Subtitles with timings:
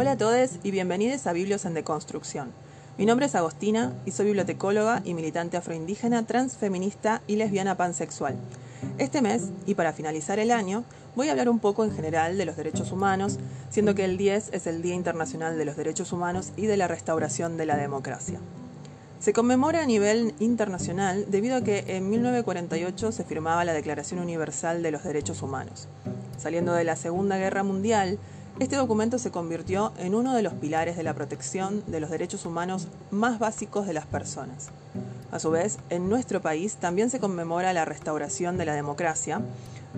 [0.00, 2.52] Hola a todos y bienvenidos a Biblios en Deconstrucción.
[2.98, 8.36] Mi nombre es Agostina y soy bibliotecóloga y militante afroindígena, transfeminista y lesbiana pansexual.
[8.98, 10.84] Este mes, y para finalizar el año,
[11.16, 13.40] voy a hablar un poco en general de los derechos humanos,
[13.70, 16.86] siendo que el 10 es el Día Internacional de los Derechos Humanos y de la
[16.86, 18.38] Restauración de la Democracia.
[19.18, 24.80] Se conmemora a nivel internacional debido a que en 1948 se firmaba la Declaración Universal
[24.80, 25.88] de los Derechos Humanos.
[26.36, 28.20] Saliendo de la Segunda Guerra Mundial,
[28.60, 32.44] este documento se convirtió en uno de los pilares de la protección de los derechos
[32.44, 34.70] humanos más básicos de las personas.
[35.30, 39.40] A su vez, en nuestro país también se conmemora la restauración de la democracia,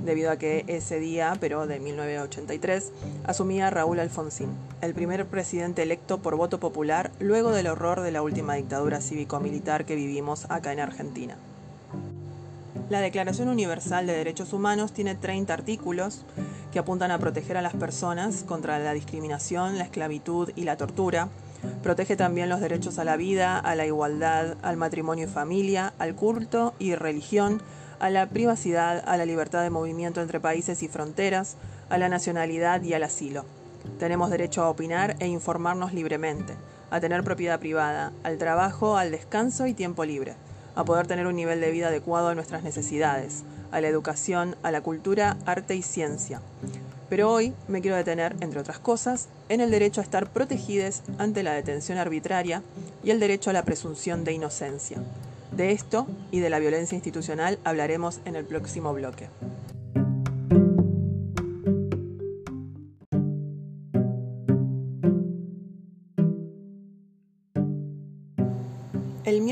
[0.05, 2.93] debido a que ese día, pero de 1983,
[3.25, 4.51] asumía Raúl Alfonsín,
[4.83, 9.87] el primer presidente electo por voto popular luego del horror de la última dictadura cívico-militar
[9.87, 11.37] que vivimos acá en Argentina.
[12.91, 16.25] La Declaración Universal de Derechos Humanos tiene 30 artículos
[16.73, 21.29] que apuntan a proteger a las personas contra la discriminación, la esclavitud y la tortura.
[21.83, 26.15] Protege también los derechos a la vida, a la igualdad, al matrimonio y familia, al
[26.15, 27.61] culto y religión,
[27.99, 31.57] a la privacidad, a la libertad de movimiento entre países y fronteras,
[31.91, 33.45] a la nacionalidad y al asilo.
[33.99, 36.55] Tenemos derecho a opinar e informarnos libremente,
[36.91, 40.35] a tener propiedad privada, al trabajo, al descanso y tiempo libre,
[40.75, 44.71] a poder tener un nivel de vida adecuado a nuestras necesidades, a la educación, a
[44.71, 46.41] la cultura, arte y ciencia.
[47.09, 51.43] Pero hoy me quiero detener, entre otras cosas, en el derecho a estar protegidos ante
[51.43, 52.63] la detención arbitraria
[53.03, 54.99] y el derecho a la presunción de inocencia.
[55.51, 59.29] De esto y de la violencia institucional hablaremos en el próximo bloque.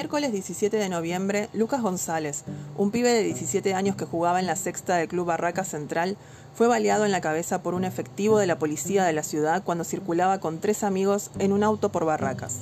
[0.08, 2.44] Miércoles 17 de noviembre, Lucas González,
[2.78, 6.16] un pibe de 17 años que jugaba en la sexta del Club Barraca Central,
[6.54, 9.84] fue baleado en la cabeza por un efectivo de la policía de la ciudad cuando
[9.84, 12.60] circulaba con tres amigos en un auto por Barracas.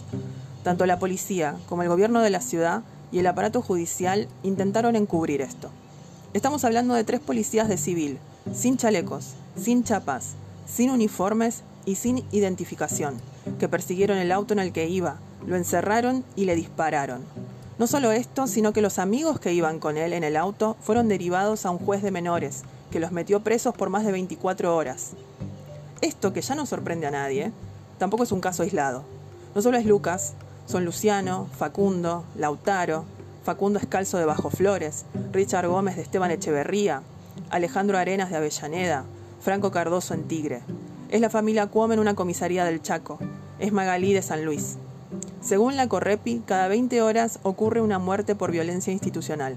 [0.64, 5.40] Tanto la policía como el gobierno de la ciudad y el aparato judicial intentaron encubrir
[5.40, 5.70] esto.
[6.34, 8.18] Estamos hablando de tres policías de civil,
[8.52, 10.34] sin chalecos, sin chapas,
[10.66, 13.14] sin uniformes y sin identificación,
[13.60, 17.22] que persiguieron el auto en el que iba, lo encerraron y le dispararon.
[17.78, 21.08] No solo esto, sino que los amigos que iban con él en el auto fueron
[21.08, 25.12] derivados a un juez de menores, que los metió presos por más de 24 horas.
[26.00, 27.52] Esto, que ya no sorprende a nadie,
[27.98, 29.04] tampoco es un caso aislado.
[29.54, 30.34] No solo es Lucas,
[30.66, 33.04] son Luciano, Facundo, Lautaro,
[33.44, 37.02] Facundo Escalzo de Bajo Flores, Richard Gómez de Esteban Echeverría,
[37.50, 39.04] Alejandro Arenas de Avellaneda,
[39.40, 40.62] Franco Cardoso en Tigre.
[41.10, 43.18] Es la familia Cuomo en una comisaría del Chaco.
[43.58, 44.78] Es Magalí de San Luis.
[45.40, 49.54] Según la Correpi, cada 20 horas ocurre una muerte por violencia institucional,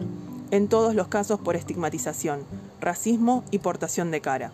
[0.52, 2.42] en todos los casos por estigmatización,
[2.80, 4.52] racismo y portación de cara.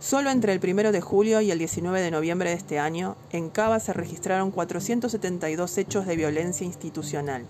[0.00, 3.48] Solo entre el 1 de julio y el 19 de noviembre de este año, en
[3.48, 7.44] Cava se registraron 472 hechos de violencia institucional.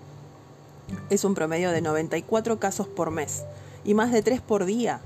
[1.11, 3.45] Es un promedio de 94 casos por mes
[3.85, 5.01] y más de 3 por día.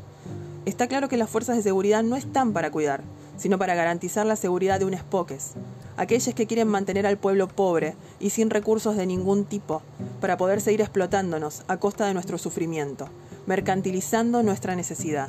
[0.67, 3.03] Está claro que las fuerzas de seguridad no están para cuidar,
[3.39, 5.53] sino para garantizar la seguridad de unos poques,
[5.97, 9.83] aquellos que quieren mantener al pueblo pobre y sin recursos de ningún tipo,
[10.21, 13.09] para poder seguir explotándonos a costa de nuestro sufrimiento,
[13.47, 15.29] mercantilizando nuestra necesidad.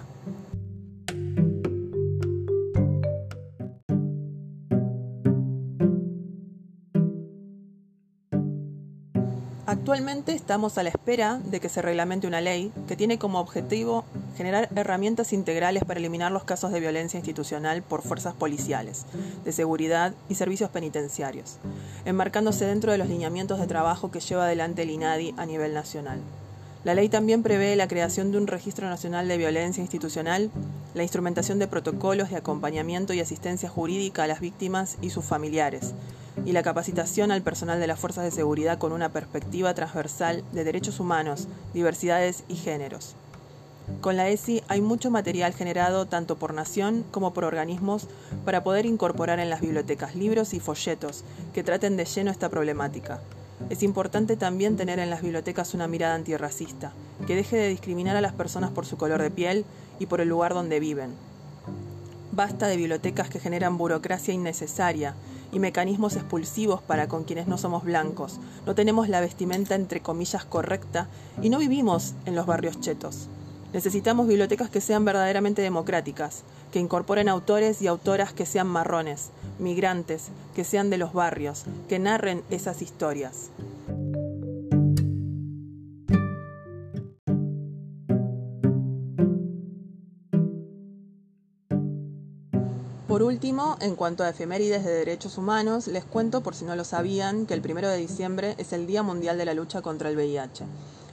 [9.72, 14.04] Actualmente estamos a la espera de que se reglamente una ley que tiene como objetivo
[14.41, 19.06] generar herramientas integrales para eliminar los casos de violencia institucional por fuerzas policiales,
[19.46, 21.57] de seguridad y servicios penitenciarios,
[22.06, 26.22] enmarcándose dentro de los lineamientos de trabajo que lleva adelante el INADI a nivel nacional.
[26.84, 30.50] La ley también prevé la creación de un registro nacional de violencia institucional,
[30.96, 35.94] la instrumentación de protocolos de acompañamiento y asistencia jurídica a las víctimas y sus familiares,
[36.47, 40.63] y la capacitación al personal de las fuerzas de seguridad con una perspectiva transversal de
[40.63, 43.16] derechos humanos, diversidades y géneros.
[44.00, 48.07] Con la ESI hay mucho material generado tanto por nación como por organismos
[48.45, 51.24] para poder incorporar en las bibliotecas libros y folletos
[51.54, 53.21] que traten de lleno esta problemática.
[53.69, 56.94] Es importante también tener en las bibliotecas una mirada antirracista,
[57.27, 59.66] que deje de discriminar a las personas por su color de piel
[60.00, 61.12] y por el lugar donde viven.
[62.31, 65.16] Basta de bibliotecas que generan burocracia innecesaria
[65.51, 70.45] y mecanismos expulsivos para con quienes no somos blancos, no tenemos la vestimenta entre comillas
[70.45, 71.07] correcta
[71.42, 73.27] y no vivimos en los barrios chetos.
[73.73, 79.29] Necesitamos bibliotecas que sean verdaderamente democráticas, que incorporen autores y autoras que sean marrones,
[79.59, 83.50] migrantes, que sean de los barrios, que narren esas historias.
[93.07, 96.83] Por último, en cuanto a efemérides de derechos humanos, les cuento, por si no lo
[96.83, 100.15] sabían, que el primero de diciembre es el Día Mundial de la Lucha contra el
[100.15, 100.65] VIH.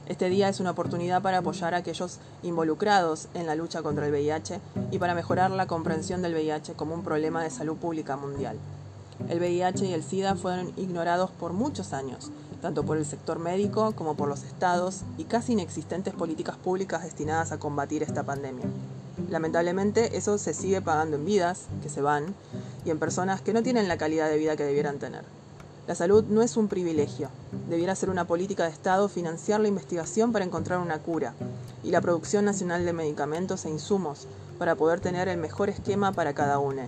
[0.09, 4.11] Este día es una oportunidad para apoyar a aquellos involucrados en la lucha contra el
[4.11, 4.59] VIH
[4.89, 8.57] y para mejorar la comprensión del VIH como un problema de salud pública mundial.
[9.29, 13.91] El VIH y el SIDA fueron ignorados por muchos años, tanto por el sector médico
[13.91, 18.65] como por los estados y casi inexistentes políticas públicas destinadas a combatir esta pandemia.
[19.29, 22.33] Lamentablemente eso se sigue pagando en vidas que se van
[22.83, 25.38] y en personas que no tienen la calidad de vida que debieran tener.
[25.89, 27.29] La salud no es un privilegio,
[27.67, 31.33] debiera ser una política de Estado financiar la investigación para encontrar una cura
[31.83, 34.27] y la producción nacional de medicamentos e insumos
[34.59, 36.83] para poder tener el mejor esquema para cada uno.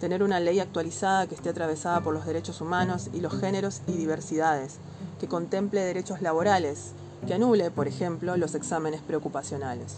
[0.00, 3.92] Tener una ley actualizada que esté atravesada por los derechos humanos y los géneros y
[3.92, 4.74] diversidades,
[5.18, 6.90] que contemple derechos laborales,
[7.26, 9.94] que anule, por ejemplo, los exámenes preocupacionales.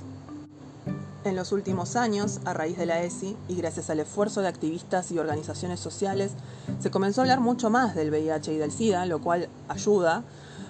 [1.25, 5.11] En los últimos años, a raíz de la ESI y gracias al esfuerzo de activistas
[5.11, 6.33] y organizaciones sociales,
[6.79, 10.23] se comenzó a hablar mucho más del VIH y del SIDA, lo cual ayuda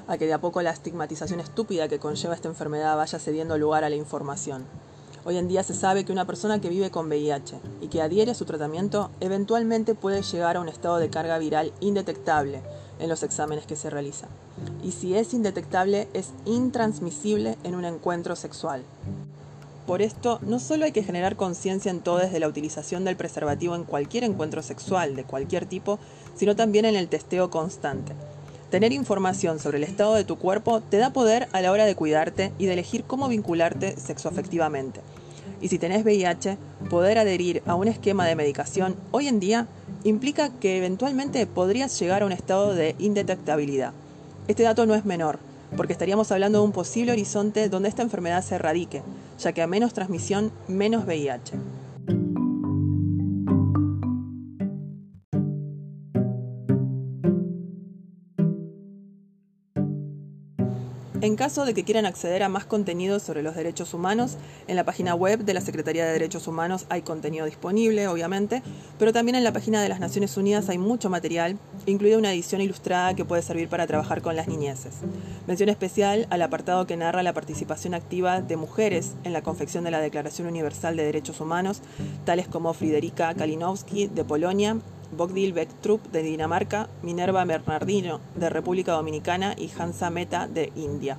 [0.07, 3.85] a que de a poco la estigmatización estúpida que conlleva esta enfermedad vaya cediendo lugar
[3.85, 4.65] a la información.
[5.27, 8.31] Hoy en día se sabe que una persona que vive con VIH y que adhiere
[8.31, 12.63] a su tratamiento eventualmente puede llegar a un estado de carga viral indetectable,
[12.99, 14.31] en los exámenes que se realizan.
[14.83, 18.83] Y si es indetectable, es intransmisible en un encuentro sexual.
[19.89, 23.75] Por esto, no solo hay que generar conciencia en todos de la utilización del preservativo
[23.75, 25.99] en cualquier encuentro sexual de cualquier tipo,
[26.37, 28.13] sino también en el testeo constante.
[28.71, 31.95] Tener información sobre el estado de tu cuerpo te da poder a la hora de
[31.95, 35.01] cuidarte y de elegir cómo vincularte sexoafectivamente.
[35.63, 36.59] Y si tenés VIH,
[36.91, 39.69] poder adherir a un esquema de medicación hoy en día
[40.05, 43.95] implica que eventualmente podrías llegar a un estado de indetectabilidad.
[44.49, 45.39] Este dato no es menor,
[45.79, 49.03] porque estaríamos hablando de un posible horizonte donde esta enfermedad se erradique,
[49.39, 51.78] ya que a menos transmisión, menos VIH.
[61.21, 64.37] En caso de que quieran acceder a más contenido sobre los derechos humanos,
[64.69, 68.63] en la página web de la Secretaría de Derechos Humanos hay contenido disponible, obviamente,
[69.01, 72.61] pero también en la página de las Naciones Unidas hay mucho material, incluida una edición
[72.61, 74.99] ilustrada que puede servir para trabajar con las niñeces.
[75.49, 79.91] Mención especial al apartado que narra la participación activa de mujeres en la confección de
[79.91, 81.83] la Declaración Universal de Derechos Humanos,
[82.27, 84.77] tales como Friderica Kalinowski de Polonia
[85.17, 91.17] Bogdil Bektrup de Dinamarca, Minerva Bernardino de República Dominicana y Hansa Meta de India.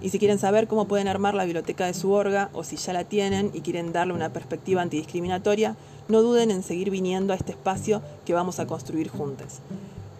[0.00, 2.92] Y si quieren saber cómo pueden armar la biblioteca de su orga o si ya
[2.92, 5.76] la tienen y quieren darle una perspectiva antidiscriminatoria,
[6.08, 9.58] no duden en seguir viniendo a este espacio que vamos a construir juntos.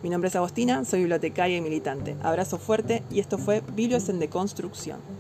[0.03, 2.17] Mi nombre es Agostina, soy bibliotecaria y militante.
[2.23, 5.18] Abrazo fuerte y esto fue Biblios en Deconstrucción.